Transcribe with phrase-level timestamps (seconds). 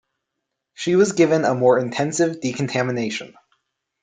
[0.73, 3.35] She was given a more intensive decontamination.